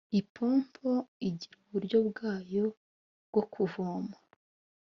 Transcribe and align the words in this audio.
ipompo 0.19 0.89
igira 1.27 1.55
uburyo 1.63 1.97
bwayo 2.07 2.65
bwo 3.27 3.43
kuvoma 3.53 4.15